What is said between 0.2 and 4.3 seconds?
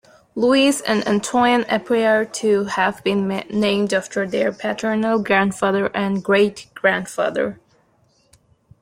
Louis and Antoine appear to have been named after